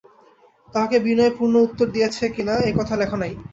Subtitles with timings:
[0.69, 3.33] তাঁহাকে বিনয়পূর্ণ উত্তর দিয়াছ কিনা, এ-কথা লেখ নাই।